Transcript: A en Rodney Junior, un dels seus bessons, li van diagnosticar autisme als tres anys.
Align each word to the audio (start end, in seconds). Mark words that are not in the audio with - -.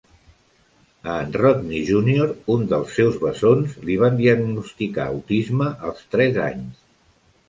A 1.15 1.15
en 1.25 1.33
Rodney 1.41 1.81
Junior, 1.89 2.31
un 2.53 2.63
dels 2.71 2.95
seus 2.99 3.19
bessons, 3.23 3.75
li 3.89 3.97
van 4.05 4.17
diagnosticar 4.21 5.05
autisme 5.13 5.69
als 5.91 6.01
tres 6.17 6.41
anys. 6.47 6.81